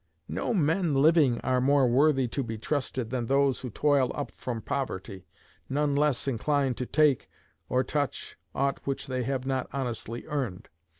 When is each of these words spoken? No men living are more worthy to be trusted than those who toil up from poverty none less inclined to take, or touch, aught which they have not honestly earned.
No 0.27 0.51
men 0.51 0.95
living 0.95 1.39
are 1.41 1.61
more 1.61 1.87
worthy 1.87 2.27
to 2.29 2.41
be 2.41 2.57
trusted 2.57 3.11
than 3.11 3.27
those 3.27 3.59
who 3.59 3.69
toil 3.69 4.11
up 4.15 4.31
from 4.31 4.59
poverty 4.59 5.27
none 5.69 5.95
less 5.95 6.27
inclined 6.27 6.75
to 6.77 6.87
take, 6.87 7.29
or 7.69 7.83
touch, 7.83 8.35
aught 8.55 8.79
which 8.85 9.05
they 9.05 9.21
have 9.21 9.45
not 9.45 9.67
honestly 9.71 10.25
earned. 10.25 10.69